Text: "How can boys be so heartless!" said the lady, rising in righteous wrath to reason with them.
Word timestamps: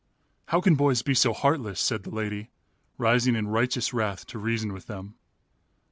"How 0.47 0.61
can 0.61 0.73
boys 0.73 1.03
be 1.03 1.13
so 1.13 1.31
heartless!" 1.31 1.79
said 1.79 2.01
the 2.01 2.09
lady, 2.09 2.49
rising 2.97 3.35
in 3.35 3.49
righteous 3.49 3.93
wrath 3.93 4.25
to 4.29 4.39
reason 4.39 4.73
with 4.73 4.87
them. 4.87 5.13